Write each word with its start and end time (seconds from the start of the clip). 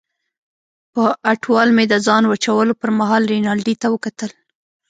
په 0.93 1.03
اټوال 1.33 1.69
مې 1.77 1.85
د 1.91 1.93
ځان 2.05 2.23
وچولو 2.27 2.73
پرمهال 2.81 3.23
رینالډي 3.31 3.75
ته 3.81 3.87
وکتل. 3.93 4.31